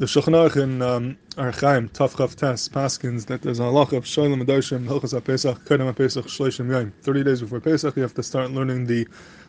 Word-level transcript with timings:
The 0.00 0.06
Shulchan 0.06 0.56
in 0.56 0.80
um, 0.80 1.18
Archaim, 1.36 1.92
Tav 1.92 2.14
Chav 2.14 2.34
Tes, 2.34 2.70
Paskins, 2.70 3.26
that 3.26 3.42
there's 3.42 3.60
a 3.60 3.64
halacha 3.64 3.98
of 3.98 4.04
Sholim 4.04 4.42
Adoshim, 4.42 4.86
Hilchas 4.86 5.12
HaPesach, 5.12 5.66
Kedem 5.66 5.92
HaPesach, 5.92 6.24
Shloshim 6.24 6.70
Yom. 6.70 6.90
30 7.02 7.22
days 7.22 7.42
before 7.42 7.60
Pesach, 7.60 7.94
you 7.96 8.00
have 8.00 8.14
to 8.14 8.22
start 8.22 8.50
learning 8.50 8.86
the 8.86 9.06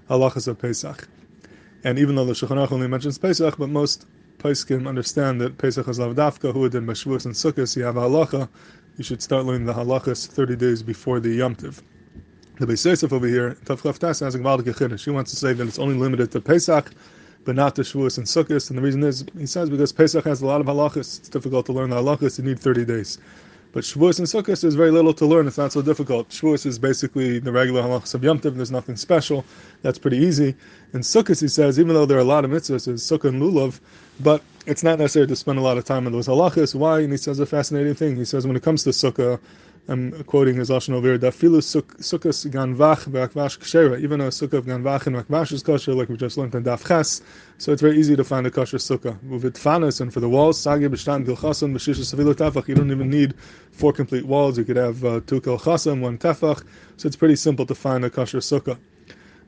halachas 0.10 0.50
of 0.50 0.60
Pesach. 0.60 1.08
And 1.86 1.98
even 1.98 2.16
though 2.16 2.26
the 2.26 2.34
Shulchan 2.34 2.70
only 2.70 2.90
mentions 2.90 3.18
Pesach, 3.18 3.58
but 3.58 3.70
most 3.70 4.08
Pesachim 4.40 4.90
understand 4.90 5.40
that 5.40 5.58
Pesach 5.58 5.88
is 5.88 6.00
Lavdavka, 6.00 6.52
who 6.52 6.66
in 6.66 6.86
Bashvuas 6.86 7.24
and 7.24 7.34
Sukkot, 7.34 7.78
you 7.78 7.84
have 7.84 7.96
a 7.96 8.02
halacha, 8.02 8.50
you 8.98 9.06
should 9.06 9.22
start 9.22 9.46
learning 9.46 9.66
the 9.66 9.74
halachas 9.74 10.28
30 10.28 10.58
days 10.58 10.84
before 10.84 11.22
the 11.22 11.30
Yom 11.30 11.56
Tiv. 11.56 11.82
The 12.60 12.68
Beis 12.68 12.86
Yosef 12.86 13.14
over 13.14 13.26
here, 13.26 13.56
Tav 13.64 13.82
Chav 13.82 14.00
Tes, 14.00 14.20
has 14.20 14.36
a 14.36 14.40
Gvaldik 14.40 14.64
Yechidish. 14.64 15.06
He 15.06 15.12
wants 15.12 15.32
to 15.32 15.38
say 15.38 15.54
that 15.54 15.66
it's 15.66 15.80
only 15.80 15.96
limited 15.96 16.30
to 16.34 16.42
Pesach, 16.42 16.92
but 17.44 17.56
not 17.56 17.76
the 17.76 17.82
Shavuos 17.82 18.18
and 18.18 18.28
Sukkot. 18.28 18.70
And 18.70 18.78
the 18.78 18.82
reason 18.82 19.04
is, 19.04 19.26
he 19.38 19.46
says, 19.46 19.70
because 19.70 19.92
Pesach 19.92 20.26
has 20.26 20.42
a 20.42 20.46
lot 20.46 20.62
of 20.62 20.68
halachas. 20.68 21.20
It's 21.20 21.30
difficult 21.30 21.66
to 21.68 21.74
learn 21.74 21.90
the 21.90 21.98
halachas. 21.98 22.38
You 22.38 22.46
need 22.46 22.60
30 22.60 22.86
days. 22.86 23.18
But 23.74 23.86
Shavuos 23.86 24.20
and 24.20 24.28
Sukkot 24.28 24.60
there's 24.62 24.76
very 24.76 24.92
little 24.92 25.14
to 25.14 25.26
learn. 25.26 25.48
It's 25.48 25.58
not 25.58 25.72
so 25.72 25.82
difficult. 25.82 26.30
Shavuos 26.30 26.66
is 26.66 26.78
basically 26.78 27.40
the 27.40 27.52
regular 27.52 27.82
halachas 27.82 28.14
of 28.14 28.24
Yom 28.24 28.40
Tov. 28.40 28.56
There's 28.56 28.72
nothing 28.72 28.98
special. 28.98 29.46
That's 29.82 29.98
pretty 29.98 30.18
easy. 30.18 30.56
And 30.94 31.04
Sukkot, 31.04 31.40
he 31.40 31.48
says, 31.48 31.80
even 31.80 31.94
though 31.94 32.06
there 32.06 32.18
are 32.18 32.22
a 32.22 32.26
lot 32.26 32.44
of 32.44 32.52
mitzvahs, 32.52 32.88
is 32.90 33.02
Sukkot 33.02 33.30
and 33.30 33.42
Lulav, 33.42 33.80
but 34.20 34.44
it's 34.66 34.84
not 34.84 35.00
necessary 35.00 35.26
to 35.28 35.36
spend 35.36 35.58
a 35.58 35.62
lot 35.62 35.78
of 35.78 35.86
time 35.86 36.06
on 36.06 36.12
those 36.12 36.28
halachas. 36.28 36.76
Why? 36.76 37.00
And 37.00 37.12
he 37.12 37.18
says 37.18 37.40
a 37.40 37.46
fascinating 37.46 37.96
thing. 37.96 38.18
He 38.18 38.26
says 38.26 38.46
when 38.46 38.58
it 38.58 38.64
comes 38.64 38.84
to 38.84 38.90
Sukkah, 38.90 39.40
I'm 39.88 40.24
quoting 40.26 40.56
his 40.58 40.70
Lashon 40.70 40.94
over 40.94 41.18
Dafilu 41.18 41.58
Sukkos 41.60 42.50
Ganvach 42.52 43.06
V'Akvash 43.10 43.58
Kshera, 43.58 44.00
even 44.00 44.22
a 44.22 44.26
Sukkah 44.26 44.54
of 44.54 44.66
Ganvach 44.66 45.08
and 45.08 45.16
Akvash 45.16 45.52
is 45.52 45.64
kosher, 45.64 45.96
like 45.96 46.08
we 46.08 46.18
just 46.18 46.38
learned 46.38 46.54
in 46.54 46.64
Daf 46.64 46.88
Ches, 46.88 47.24
so 47.58 47.72
it's 47.72 47.82
very 47.82 47.98
easy 47.98 48.16
to 48.16 48.24
find 48.24 48.46
a 48.46 48.52
kosher 48.52 48.78
Sukkah. 48.78 49.22
With 49.24 49.44
Fanas 49.56 50.00
and 50.00 50.14
for 50.14 50.20
the 50.20 50.30
walls, 50.30 50.60
Sagi 50.60 50.88
B'Shtan 50.88 51.26
Gilchasan 51.26 51.74
B'Shisha 51.74 52.16
Savilu 52.16 52.36
Tefach, 52.36 52.68
you 52.68 52.76
don't 52.76 52.92
even 52.92 53.10
need 53.10 53.34
four 53.72 53.92
complete 53.92 54.26
walls, 54.26 54.56
you 54.56 54.64
could 54.64 54.76
have 54.76 55.04
uh, 55.04 55.20
two 55.26 55.42
Gilchasan, 55.42 56.00
one 56.00 56.20
Tefach, 56.20 56.64
so 56.98 57.08
it's 57.08 57.16
pretty 57.16 57.36
simple 57.36 57.66
to 57.66 57.74
find 57.74 58.06
a 58.06 58.10
kosher 58.12 58.38
Sukkah. 58.38 58.78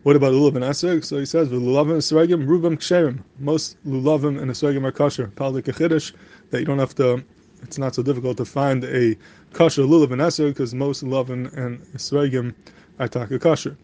What 0.01 0.15
about 0.15 0.33
lulav 0.33 0.55
and 0.55 0.65
esrog? 0.65 1.05
So 1.05 1.17
he 1.17 1.25
says, 1.25 1.47
"Lulavim 1.47 1.91
and 1.91 2.01
esrogim, 2.01 2.45
rubam 2.45 2.75
ksherim." 2.75 3.23
Most 3.39 3.77
lulavim 3.85 4.41
and 4.41 4.51
esrogim 4.51 4.83
are 4.83 4.91
kosher. 4.91 5.27
Kiddush 5.27 6.11
that 6.49 6.59
you 6.59 6.65
don't 6.65 6.79
have 6.79 6.93
to. 6.95 7.23
It's 7.63 7.77
not 7.77 7.95
so 7.95 8.03
difficult 8.03 8.37
to 8.37 8.45
find 8.45 8.83
a 8.83 9.17
kosher 9.53 9.83
lulav 9.83 10.11
and 10.11 10.21
esrog 10.21 10.49
because 10.49 10.73
most 10.73 11.03
lulavim 11.03 11.51
and 11.57 11.81
esrogim 11.93 12.53
are 12.99 13.07
taka 13.07 13.39
kosher. 13.39 13.77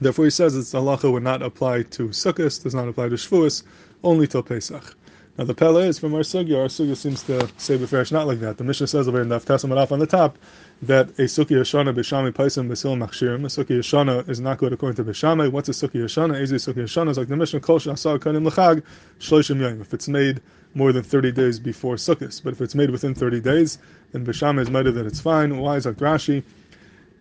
Therefore, 0.00 0.24
he 0.26 0.30
says 0.30 0.56
its 0.56 0.72
halacha 0.72 1.12
would 1.12 1.22
not 1.22 1.42
apply 1.42 1.82
to 1.82 2.08
sukkahs, 2.08 2.62
does 2.62 2.74
not 2.74 2.88
apply 2.88 3.08
to 3.08 3.16
shvuas, 3.16 3.62
only 4.04 4.26
till 4.26 4.42
Pesach. 4.42 4.96
Now 5.38 5.44
the 5.44 5.54
pele 5.54 5.88
is 5.88 5.98
from 5.98 6.12
our 6.14 6.20
sugya. 6.20 6.58
Our 6.58 6.66
sugya 6.66 6.94
seems 6.94 7.22
to 7.22 7.48
say 7.56 7.78
befresh 7.78 8.12
not 8.12 8.26
like 8.26 8.40
that. 8.40 8.58
The 8.58 8.64
Mishnah 8.64 8.86
says 8.86 9.08
over 9.08 9.22
in 9.22 9.30
the 9.30 9.38
Testament 9.38 9.90
on 9.90 9.98
the 9.98 10.06
top 10.06 10.36
that 10.82 11.08
a 11.10 11.22
suki 11.22 11.56
yashana 11.56 11.94
b'shami 11.94 12.32
paisim 12.32 12.68
b'sil 12.68 12.98
machshirim. 12.98 13.40
A 13.44 13.46
suki 13.46 13.78
yashana 13.78 14.28
is 14.28 14.40
not 14.40 14.58
good 14.58 14.74
according 14.74 15.02
to 15.02 15.10
b'shami. 15.10 15.50
What's 15.50 15.70
a 15.70 15.72
suki 15.72 16.02
yashana? 16.02 16.38
Is 16.38 16.52
a 16.52 16.56
suki 16.56 16.82
yashana 16.82 17.08
is 17.12 17.16
like 17.16 17.28
the 17.28 17.36
Mishnah 17.38 17.60
kol 17.60 17.78
shasar 17.78 18.18
kanim 18.18 18.46
lechag 18.46 18.82
shloishim 19.20 19.58
yom. 19.58 19.80
If 19.80 19.94
it's 19.94 20.06
made 20.06 20.42
more 20.74 20.92
than 20.92 21.02
30 21.02 21.32
days 21.32 21.58
before 21.58 21.96
Sukkot, 21.96 22.42
but 22.44 22.52
if 22.52 22.60
it's 22.60 22.74
made 22.74 22.90
within 22.90 23.14
30 23.14 23.40
days, 23.40 23.78
then 24.12 24.26
b'shami 24.26 24.60
is 24.60 24.70
made 24.70 24.84
that 24.84 25.06
it's 25.06 25.20
fine. 25.20 25.56
Why 25.56 25.76
is 25.76 25.84
that 25.84 25.96
Rashi? 25.96 26.42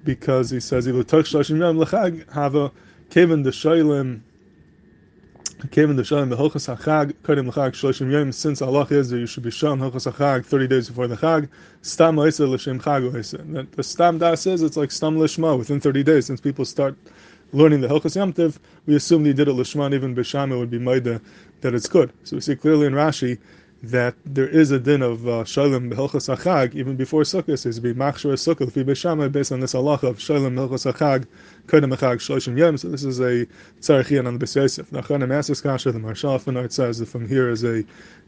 Because 0.03 0.49
he 0.49 0.59
says 0.59 0.85
ilu 0.85 1.05
tok 1.07 1.23
shloishim 1.23 1.59
yom 1.59 2.23
have 2.33 2.55
a 2.55 2.73
kevin 3.09 3.43
the 3.43 3.51
shaylim 3.51 4.19
came 5.69 5.91
in 5.91 5.95
the 5.95 6.03
Shalom 6.03 6.29
Hilchas 6.29 6.75
Hachag 6.75 7.13
Kadim 7.21 7.51
Lachag 7.51 7.73
Shloshim 7.73 8.11
Yom. 8.11 8.31
Since 8.31 8.63
Allah 8.63 8.87
is 8.89 9.11
that 9.11 9.19
you 9.19 9.27
should 9.27 9.43
be 9.43 9.51
Shalom 9.51 9.79
Hilchas 9.79 10.11
Hachag 10.11 10.43
thirty 10.43 10.67
days 10.67 10.89
before 10.89 11.07
the 11.07 11.15
Chag. 11.15 11.49
Stam 11.83 12.15
Oisa 12.15 12.49
L'Shem 12.49 12.79
Chag 12.79 13.11
Oisa. 13.11 13.69
The 13.75 13.83
Stam 13.83 14.17
Da 14.17 14.33
says 14.33 14.63
it's 14.63 14.75
like 14.75 14.89
Stam 14.89 15.17
Lishma 15.17 15.55
within 15.57 15.79
thirty 15.79 16.01
days. 16.03 16.25
Since 16.25 16.41
people 16.41 16.65
start 16.65 16.95
learning 17.53 17.81
the 17.81 17.87
Hilchas 17.87 18.15
Yom 18.15 18.33
Tiv, 18.33 18.59
we 18.87 18.95
assume 18.95 19.23
they 19.23 19.33
did 19.33 19.47
it 19.47 19.55
Lishma. 19.55 19.93
Even 19.93 20.15
Bishama 20.15 20.57
would 20.57 20.71
be 20.71 20.79
Maida 20.79 21.21
that 21.61 21.75
it's 21.75 21.87
good. 21.87 22.11
So 22.23 22.37
we 22.37 22.41
see 22.41 22.55
clearly 22.55 22.87
in 22.87 22.93
Rashi 22.93 23.37
that 23.83 24.15
there 24.25 24.47
is 24.47 24.69
a 24.69 24.79
din 24.79 25.01
of 25.01 25.27
uh, 25.27 25.43
shalom 25.43 25.89
b'hilchas 25.89 26.35
achag 26.35 26.75
even 26.75 26.95
before 26.95 27.23
sukkah 27.23 27.65
is 27.65 27.79
be 27.79 27.93
machshor 27.93 28.33
sukkah 28.33 28.67
l'fi 28.67 28.83
beishamai 28.83 29.31
based 29.31 29.51
on 29.51 29.59
this 29.59 29.73
halacha 29.73 30.03
of 30.03 30.21
shalom 30.21 30.55
b'hilchas 30.55 30.91
achag 30.91 31.25
kodem 31.65 31.95
achag 31.95 32.17
shloshim 32.17 32.57
yom. 32.57 32.77
So 32.77 32.89
this 32.89 33.03
is 33.03 33.19
a 33.19 33.47
tzarichian 33.79 34.27
on 34.27 34.37
the 34.37 34.45
Beis 34.45 34.55
Yosef. 34.55 34.91
Nachanim 34.91 35.33
asks 35.33 35.61
kasha. 35.61 35.91
The 35.91 35.99
Maharshal 35.99 36.39
Fanart 36.41 36.71
says 36.71 36.99
that 36.99 37.07
from 37.07 37.27
here 37.27 37.49
is 37.49 37.63
a 37.63 37.83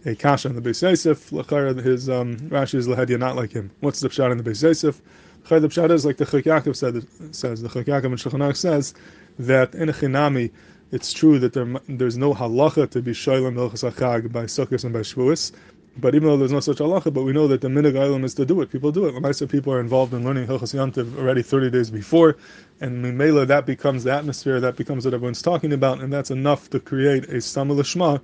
a 0.05 0.15
kasha 0.15 0.49
on 0.49 0.55
the 0.55 0.61
Beis 0.61 0.81
Yosef. 0.81 1.29
Lachar 1.29 1.79
his 1.83 2.09
um, 2.09 2.35
Rashi 2.49 2.75
is 2.75 2.87
lahadya 2.87 3.19
not 3.19 3.35
like 3.35 3.51
him. 3.51 3.69
What's 3.81 3.99
the 3.99 4.09
pshat 4.09 4.31
in 4.31 4.37
the 4.39 4.43
Beis 4.43 4.63
Yosef? 4.63 5.01
Chayr 5.45 5.61
the 5.61 5.67
pshat 5.67 5.91
is 5.91 6.05
like 6.05 6.17
the 6.17 6.25
Chok 6.25 6.43
Yaakov 6.43 6.75
said 6.75 7.05
says 7.35 7.61
the 7.61 7.69
Chok 7.69 7.85
Yaakov 7.85 8.05
and 8.05 8.15
Shulchan 8.15 8.55
says 8.55 8.93
that 9.37 9.75
in 9.75 9.89
a 9.89 9.93
chinami 9.93 10.51
it's 10.93 11.11
true 11.11 11.39
that 11.39 11.53
there, 11.53 11.65
there's 11.89 12.19
no 12.19 12.35
halacha 12.35 12.87
to 12.87 13.01
be 13.01 13.13
shoylem 13.13 13.55
hilchas 13.55 13.91
achag 13.91 14.31
by 14.31 14.43
sukkahs 14.43 14.83
and 14.83 14.93
by 14.93 14.99
shvuas, 14.99 15.51
but 15.97 16.13
even 16.13 16.29
though 16.29 16.37
there's 16.37 16.51
no 16.51 16.59
such 16.59 16.77
halacha, 16.77 17.11
but 17.11 17.23
we 17.23 17.33
know 17.33 17.47
that 17.47 17.61
the 17.61 17.67
minig 17.67 18.23
is 18.23 18.35
to 18.35 18.45
do 18.45 18.61
it. 18.61 18.71
People 18.71 18.91
do 18.91 19.07
it. 19.07 19.15
Lamaisa 19.15 19.49
people 19.49 19.73
are 19.73 19.79
involved 19.79 20.13
in 20.13 20.23
learning 20.23 20.45
hilchas 20.45 20.75
yantiv 20.75 21.17
already 21.17 21.41
30 21.41 21.71
days 21.71 21.89
before, 21.89 22.37
and 22.79 23.03
mimela 23.03 23.47
that 23.47 23.65
becomes 23.65 24.03
the 24.03 24.13
atmosphere, 24.13 24.59
that 24.59 24.75
becomes 24.75 25.03
what 25.03 25.15
everyone's 25.15 25.41
talking 25.41 25.73
about, 25.73 25.99
and 25.99 26.13
that's 26.13 26.29
enough 26.29 26.69
to 26.69 26.79
create 26.79 27.25
a 27.25 27.41
stam 27.41 27.69
lishma 27.69 28.21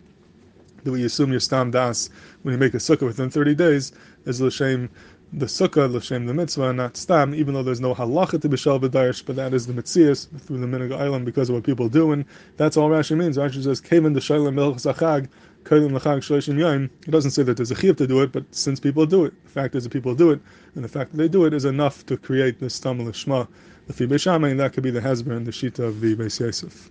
that 0.83 0.91
we 0.91 1.03
assume 1.05 1.31
your 1.31 1.39
stam 1.39 1.71
das 1.71 2.11
when 2.43 2.53
you 2.53 2.59
make 2.59 2.75
a 2.75 2.77
sukkah 2.77 3.01
within 3.01 3.31
30 3.31 3.55
days 3.55 3.93
is 4.25 4.39
l'shem 4.39 4.89
the 5.31 5.45
sukkah 5.45 5.91
l'shem 5.91 6.25
the 6.25 6.33
mitzvah, 6.33 6.73
not 6.73 6.97
stam, 6.97 7.35
even 7.35 7.53
though 7.53 7.61
there's 7.61 7.79
no 7.79 7.93
halacha 7.93 8.41
to 8.41 8.49
b'shal 8.49 8.81
b'darish, 8.81 9.23
but 9.23 9.35
that 9.35 9.53
is 9.53 9.67
the 9.67 9.73
mitzias 9.73 10.27
through 10.41 10.57
the 10.57 10.65
minig 10.65 10.91
island 10.91 11.23
because 11.23 11.49
of 11.49 11.55
what 11.55 11.63
people 11.63 11.87
do, 11.87 12.11
and 12.11 12.25
that's 12.57 12.77
all 12.77 12.89
Rashi 12.89 13.15
means. 13.15 13.37
Rashi 13.37 13.63
says, 13.63 13.79
"Kaven 13.79 14.15
the 14.15 14.19
shaylam 14.19 14.55
melchus 14.55 14.91
achag, 14.91 15.27
kodim 15.65 15.93
l'chag 15.93 16.19
shloishim 16.19 16.57
yom." 16.57 16.89
It 17.05 17.11
doesn't 17.11 17.31
say 17.31 17.43
that 17.43 17.57
there's 17.57 17.69
a 17.69 17.75
chiyuv 17.75 17.97
to 17.97 18.07
do 18.07 18.21
it, 18.21 18.31
but 18.31 18.43
since 18.49 18.79
people 18.79 19.05
do 19.05 19.25
it, 19.25 19.33
the 19.43 19.49
fact 19.51 19.75
is 19.75 19.83
that 19.83 19.91
people 19.91 20.15
do 20.15 20.31
it, 20.31 20.39
and 20.73 20.83
the 20.83 20.89
fact 20.89 21.11
that 21.11 21.17
they 21.17 21.27
do 21.27 21.45
it 21.45 21.53
is 21.53 21.65
enough 21.65 22.05
to 22.07 22.17
create 22.17 22.59
this 22.59 22.73
stam 22.73 22.99
l'shma. 22.99 23.47
The 23.85 23.93
fi 23.93 24.03
and 24.49 24.59
that 24.59 24.73
could 24.73 24.83
be 24.83 24.91
the 24.91 25.01
hasber 25.01 25.35
and 25.35 25.45
the 25.45 25.51
shita 25.51 25.79
of 25.79 26.01
the 26.01 26.15
Beis. 26.15 26.89